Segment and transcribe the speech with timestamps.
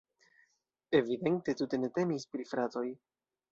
[0.99, 2.87] Evidente tute ne temis pri fratoj.